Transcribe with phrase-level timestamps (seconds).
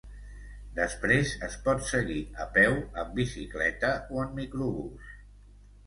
[0.77, 2.17] Després es pot seguir
[2.47, 5.17] a peu, amb bicicleta o en microbús.